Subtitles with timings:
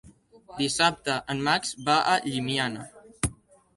[0.61, 2.89] Dissabte en Max va a Llimiana.